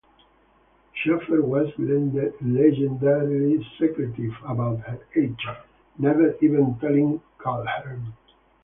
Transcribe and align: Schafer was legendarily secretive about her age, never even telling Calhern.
Schafer 0.95 1.43
was 1.43 1.67
legendarily 1.77 3.63
secretive 3.79 4.33
about 4.47 4.79
her 4.79 4.99
age, 5.15 5.45
never 5.99 6.35
even 6.41 6.75
telling 6.79 7.21
Calhern. 7.39 8.11